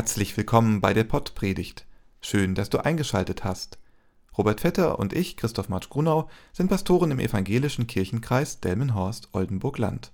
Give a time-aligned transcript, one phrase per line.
[0.00, 1.84] Herzlich willkommen bei der Pottpredigt.
[2.22, 3.78] Schön, dass du eingeschaltet hast.
[4.38, 10.10] Robert Vetter und ich, Christoph Marsch Grunau, sind Pastoren im evangelischen Kirchenkreis Delmenhorst-Oldenburg-Land.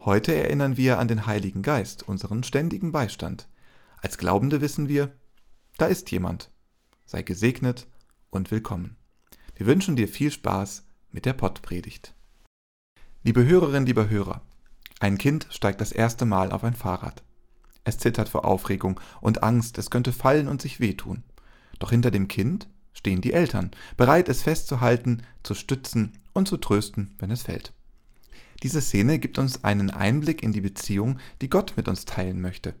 [0.00, 3.48] Heute erinnern wir an den Heiligen Geist, unseren ständigen Beistand.
[3.98, 5.12] Als Glaubende wissen wir,
[5.78, 6.50] da ist jemand.
[7.06, 7.86] Sei gesegnet
[8.30, 8.96] und willkommen.
[9.54, 12.12] Wir wünschen dir viel Spaß mit der Pottpredigt.
[13.22, 14.42] Liebe Hörerinnen, lieber Hörer,
[14.98, 17.22] ein Kind steigt das erste Mal auf ein Fahrrad.
[17.90, 21.24] Es zittert vor Aufregung und Angst, es könnte fallen und sich wehtun.
[21.80, 27.16] Doch hinter dem Kind stehen die Eltern, bereit, es festzuhalten, zu stützen und zu trösten,
[27.18, 27.72] wenn es fällt.
[28.62, 32.74] Diese Szene gibt uns einen Einblick in die Beziehung, die Gott mit uns teilen möchte.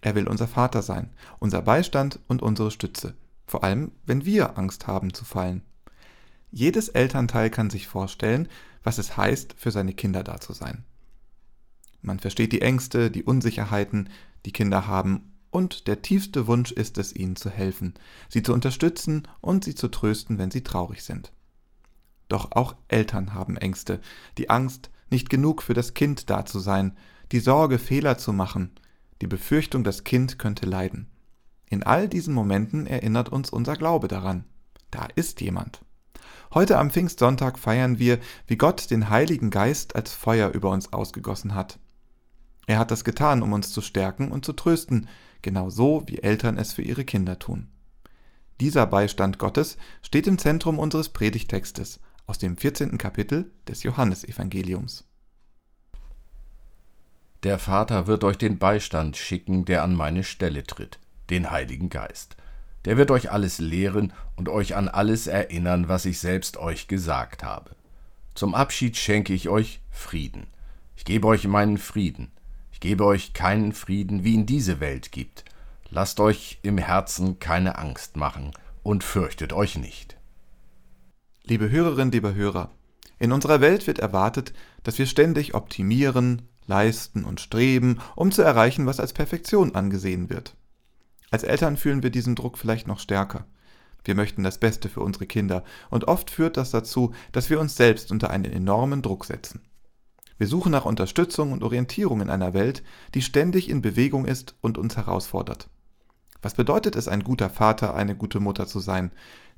[0.00, 3.14] Er will unser Vater sein, unser Beistand und unsere Stütze,
[3.46, 5.60] vor allem wenn wir Angst haben zu fallen.
[6.50, 8.48] Jedes Elternteil kann sich vorstellen,
[8.82, 10.86] was es heißt, für seine Kinder da zu sein.
[12.02, 14.08] Man versteht die Ängste, die Unsicherheiten,
[14.44, 17.94] die Kinder haben, und der tiefste Wunsch ist es, ihnen zu helfen,
[18.28, 21.32] sie zu unterstützen und sie zu trösten, wenn sie traurig sind.
[22.28, 24.00] Doch auch Eltern haben Ängste,
[24.38, 26.96] die Angst, nicht genug für das Kind da zu sein,
[27.30, 28.72] die Sorge, Fehler zu machen,
[29.20, 31.08] die Befürchtung, das Kind könnte leiden.
[31.66, 34.44] In all diesen Momenten erinnert uns unser Glaube daran.
[34.90, 35.82] Da ist jemand.
[36.54, 41.54] Heute am Pfingstsonntag feiern wir, wie Gott den Heiligen Geist als Feuer über uns ausgegossen
[41.54, 41.78] hat.
[42.66, 45.08] Er hat das getan, um uns zu stärken und zu trösten,
[45.42, 47.68] genau so wie Eltern es für ihre Kinder tun.
[48.60, 52.96] Dieser Beistand Gottes steht im Zentrum unseres Predigtextes aus dem 14.
[52.98, 55.04] Kapitel des Johannesevangeliums.
[57.42, 62.36] Der Vater wird euch den Beistand schicken, der an meine Stelle tritt, den Heiligen Geist.
[62.84, 67.42] Der wird euch alles lehren und euch an alles erinnern, was ich selbst euch gesagt
[67.42, 67.74] habe.
[68.34, 70.46] Zum Abschied schenke ich euch Frieden.
[70.94, 72.30] Ich gebe euch meinen Frieden
[72.82, 75.44] gebe euch keinen Frieden, wie ihn diese Welt gibt.
[75.88, 78.50] Lasst euch im Herzen keine Angst machen
[78.82, 80.16] und fürchtet euch nicht.
[81.44, 82.72] Liebe Hörerinnen, liebe Hörer,
[83.20, 88.84] in unserer Welt wird erwartet, dass wir ständig optimieren, leisten und streben, um zu erreichen,
[88.84, 90.56] was als Perfektion angesehen wird.
[91.30, 93.46] Als Eltern fühlen wir diesen Druck vielleicht noch stärker.
[94.04, 97.76] Wir möchten das Beste für unsere Kinder, und oft führt das dazu, dass wir uns
[97.76, 99.60] selbst unter einen enormen Druck setzen.
[100.42, 102.82] Wir suchen nach Unterstützung und Orientierung in einer Welt,
[103.14, 105.68] die ständig in Bewegung ist und uns herausfordert.
[106.42, 109.12] Was bedeutet es, ein guter Vater, eine gute Mutter zu sein?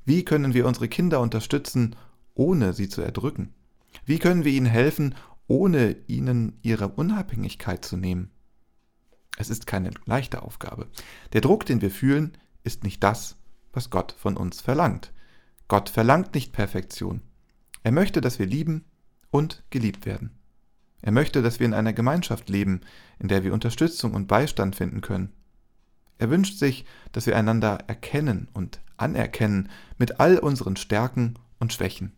[0.05, 1.95] Wie können wir unsere Kinder unterstützen,
[2.35, 3.55] ohne sie zu erdrücken?
[4.05, 5.15] Wie können wir ihnen helfen,
[5.47, 8.29] ohne ihnen ihre Unabhängigkeit zu nehmen?
[9.39, 10.85] Es ist keine leichte Aufgabe.
[11.33, 13.37] Der Druck, den wir fühlen, ist nicht das,
[13.73, 15.13] was Gott von uns verlangt.
[15.67, 17.21] Gott verlangt nicht Perfektion.
[17.81, 18.85] Er möchte, dass wir lieben
[19.31, 20.34] und geliebt werden.
[21.05, 22.81] Er möchte, dass wir in einer Gemeinschaft leben,
[23.19, 25.31] in der wir Unterstützung und Beistand finden können.
[26.17, 32.11] Er wünscht sich, dass wir einander erkennen und anerkennen mit all unseren Stärken und Schwächen.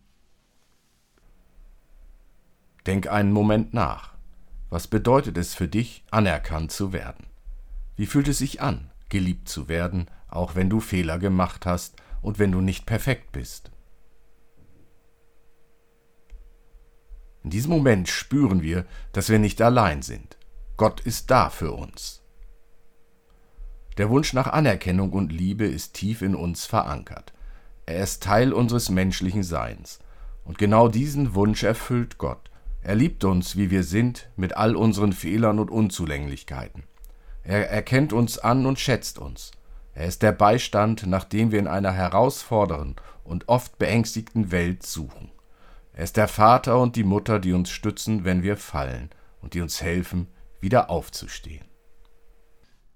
[2.86, 4.14] Denk einen Moment nach.
[4.70, 7.26] Was bedeutet es für dich, anerkannt zu werden?
[7.98, 12.40] Wie fühlt es sich an, geliebt zu werden, auch wenn du Fehler gemacht hast und
[12.40, 13.70] wenn du nicht perfekt bist?
[17.48, 20.36] In diesem Moment spüren wir, dass wir nicht allein sind.
[20.76, 22.22] Gott ist da für uns.
[23.98, 27.32] Der Wunsch nach Anerkennung und Liebe ist tief in uns verankert.
[27.86, 30.00] Er ist Teil unseres menschlichen Seins.
[30.44, 32.52] Und genau diesen Wunsch erfüllt Gott.
[32.82, 36.84] Er liebt uns, wie wir sind, mit all unseren Fehlern und Unzulänglichkeiten.
[37.44, 39.52] Er erkennt uns an und schätzt uns.
[39.94, 45.32] Er ist der Beistand, nach dem wir in einer herausfordernden und oft beängstigten Welt suchen.
[45.98, 49.10] Er ist der Vater und die Mutter, die uns stützen, wenn wir fallen
[49.42, 50.28] und die uns helfen,
[50.62, 51.66] wieder aufzustehen.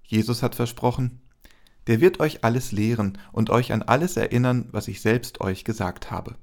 [0.04, 1.20] Jesus hat versprochen,
[1.88, 6.12] der wird euch alles lehren und euch an alles erinnern, was ich selbst euch gesagt
[6.12, 6.36] habe.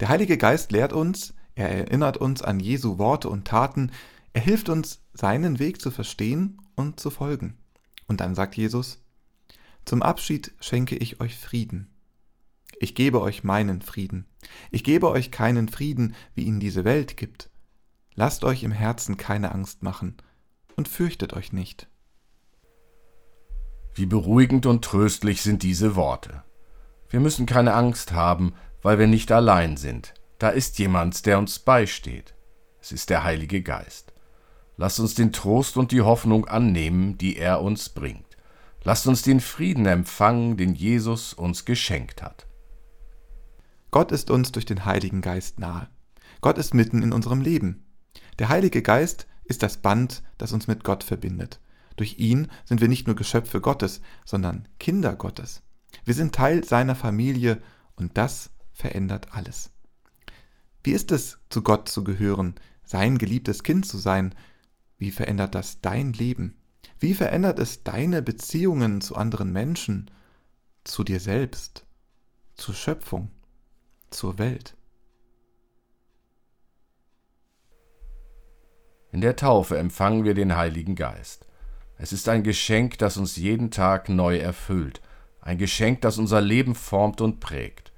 [0.00, 3.92] Der Heilige Geist lehrt uns, er erinnert uns an Jesu Worte und Taten,
[4.32, 7.58] er hilft uns, seinen Weg zu verstehen und zu folgen.
[8.08, 9.04] Und dann sagt Jesus,
[9.84, 11.91] zum Abschied schenke ich euch Frieden.
[12.82, 14.26] Ich gebe euch meinen Frieden.
[14.72, 17.48] Ich gebe euch keinen Frieden, wie ihn diese Welt gibt.
[18.16, 20.16] Lasst euch im Herzen keine Angst machen
[20.74, 21.86] und fürchtet euch nicht.
[23.94, 26.42] Wie beruhigend und tröstlich sind diese Worte.
[27.08, 28.52] Wir müssen keine Angst haben,
[28.82, 30.12] weil wir nicht allein sind.
[30.40, 32.34] Da ist jemand, der uns beisteht.
[32.80, 34.12] Es ist der Heilige Geist.
[34.76, 38.36] Lasst uns den Trost und die Hoffnung annehmen, die er uns bringt.
[38.82, 42.48] Lasst uns den Frieden empfangen, den Jesus uns geschenkt hat.
[43.92, 45.86] Gott ist uns durch den Heiligen Geist nahe.
[46.40, 47.84] Gott ist mitten in unserem Leben.
[48.38, 51.60] Der Heilige Geist ist das Band, das uns mit Gott verbindet.
[51.96, 55.62] Durch ihn sind wir nicht nur Geschöpfe Gottes, sondern Kinder Gottes.
[56.06, 57.60] Wir sind Teil seiner Familie
[57.94, 59.70] und das verändert alles.
[60.82, 62.54] Wie ist es, zu Gott zu gehören,
[62.84, 64.34] sein geliebtes Kind zu sein?
[64.96, 66.56] Wie verändert das dein Leben?
[66.98, 70.10] Wie verändert es deine Beziehungen zu anderen Menschen,
[70.82, 71.84] zu dir selbst,
[72.56, 73.30] zur Schöpfung,
[74.12, 74.76] zur Welt?
[79.10, 81.46] In der Taufe empfangen wir den Heiligen Geist.
[81.98, 85.02] Es ist ein Geschenk, das uns jeden Tag neu erfüllt,
[85.40, 87.92] ein Geschenk, das unser Leben formt und prägt.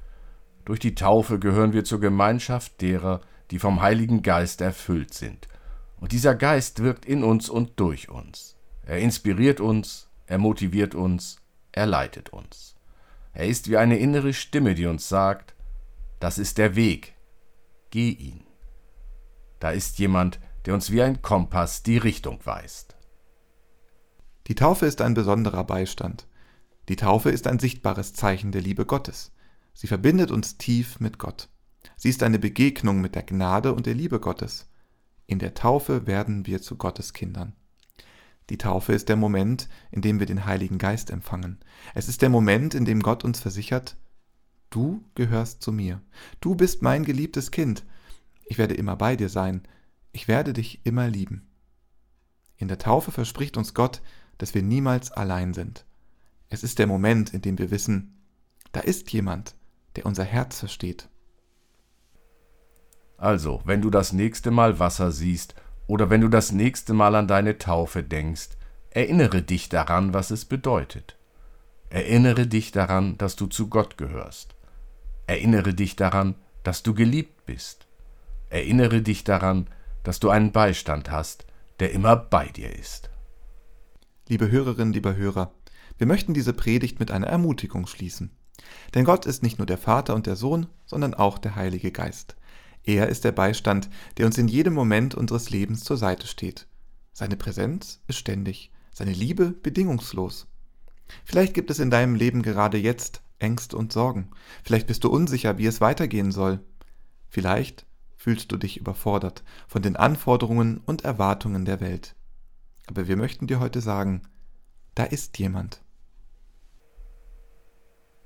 [0.65, 3.21] Durch die Taufe gehören wir zur Gemeinschaft derer,
[3.51, 5.47] die vom Heiligen Geist erfüllt sind.
[6.01, 8.57] Und dieser Geist wirkt in uns und durch uns.
[8.83, 11.37] Er inspiriert uns, er motiviert uns,
[11.71, 12.75] er leitet uns.
[13.33, 15.54] Er ist wie eine innere Stimme, die uns sagt,
[16.25, 17.15] das ist der Weg,
[17.91, 18.45] geh ihn.
[19.61, 22.97] Da ist jemand, der uns wie ein Kompass die Richtung weist.
[24.47, 26.27] Die Taufe ist ein besonderer Beistand.
[26.89, 29.33] Die Taufe ist ein sichtbares Zeichen der Liebe Gottes.
[29.75, 31.51] Sie verbindet uns tief mit Gott.
[31.95, 34.71] Sie ist eine Begegnung mit der Gnade und der Liebe Gottes.
[35.27, 37.55] In der Taufe werden wir zu Gottes Kindern.
[38.49, 41.61] Die Taufe ist der Moment, in dem wir den Heiligen Geist empfangen.
[41.95, 43.99] Es ist der Moment, in dem Gott uns versichert,
[44.75, 46.01] du gehörst zu mir.
[46.41, 47.85] Du bist mein geliebtes Kind.
[48.45, 49.63] Ich werde immer bei dir sein
[50.15, 51.43] ich werde dich immer lieben.
[52.57, 54.01] In der Taufe verspricht uns Gott,
[54.39, 55.85] dass wir niemals allein sind.
[56.49, 58.17] Es ist der Moment, in dem wir wissen,
[58.71, 59.57] da ist jemand,
[59.97, 61.09] der unser Herz versteht.
[63.17, 65.57] Also, wenn du das nächste Mal Wasser siehst
[65.89, 68.51] oder wenn du das nächste Mal an deine Taufe denkst,
[68.91, 71.19] erinnere dich daran, was es bedeutet.
[71.91, 74.55] Erinnere dich daran, dass du zu Gott gehörst.
[75.27, 77.87] Erinnere dich daran, dass du geliebt bist.
[78.51, 79.69] Erinnere dich daran,
[80.03, 81.47] dass du einen Beistand hast,
[81.81, 83.11] der immer bei dir ist.
[84.29, 85.53] Liebe Hörerinnen, lieber Hörer,
[85.99, 88.31] wir möchten diese Predigt mit einer Ermutigung schließen.
[88.95, 92.37] Denn Gott ist nicht nur der Vater und der Sohn, sondern auch der Heilige Geist.
[92.85, 93.89] Er ist der Beistand,
[94.19, 96.67] der uns in jedem Moment unseres Lebens zur Seite steht.
[97.13, 100.47] Seine Präsenz ist ständig, seine Liebe bedingungslos.
[101.25, 104.31] Vielleicht gibt es in deinem Leben gerade jetzt Ängste und Sorgen.
[104.63, 106.61] Vielleicht bist du unsicher, wie es weitergehen soll.
[107.29, 107.87] Vielleicht
[108.17, 112.15] fühlst du dich überfordert von den Anforderungen und Erwartungen der Welt.
[112.87, 114.23] Aber wir möchten dir heute sagen,
[114.95, 115.83] da ist jemand.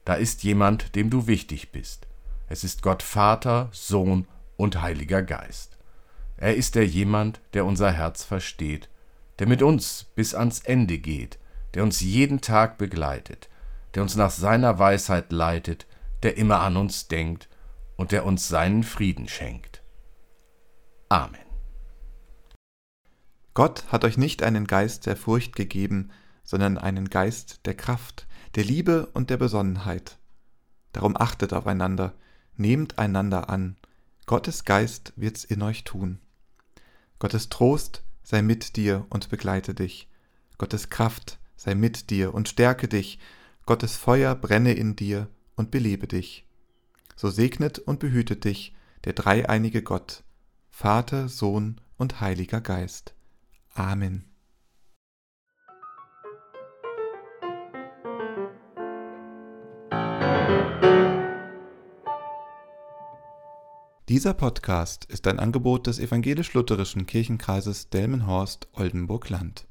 [0.05, 2.07] Da ist jemand, dem du wichtig bist.
[2.49, 4.27] Es ist Gott Vater, Sohn
[4.57, 5.79] und Heiliger Geist.
[6.37, 8.89] Er ist der jemand, der unser Herz versteht,
[9.39, 11.39] der mit uns bis ans Ende geht,
[11.75, 13.49] der uns jeden Tag begleitet,
[13.99, 15.89] der uns nach seiner Weisheit leitet,
[16.23, 17.49] der immer an uns denkt
[17.97, 19.83] und der uns seinen Frieden schenkt.
[21.09, 21.41] Amen.
[23.55, 26.13] Gott hat euch nicht einen Geist der Furcht gegeben,
[26.45, 30.17] sondern einen Geist der Kraft, der Liebe und der Besonnenheit.
[30.93, 32.15] Darum achtet aufeinander,
[32.55, 33.77] nehmt einander an,
[34.27, 36.21] Gottes Geist wird's in euch tun.
[37.19, 40.09] Gottes Trost sei mit dir und begleite dich,
[40.57, 43.19] Gottes Kraft sei mit dir und stärke dich,
[43.69, 46.47] Gottes Feuer brenne in dir und belebe dich.
[47.17, 50.25] So segnet und behütet dich der dreieinige Gott,
[50.71, 53.15] Vater, Sohn und Heiliger Geist.
[53.75, 54.25] Amen.
[64.09, 69.69] Dieser Podcast ist ein Angebot des evangelisch-lutherischen Kirchenkreises Delmenhorst-Oldenburg-Land.